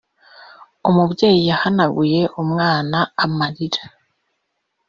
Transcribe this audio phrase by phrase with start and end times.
[0.89, 3.83] umubyeyi yahanaguye umwana amarira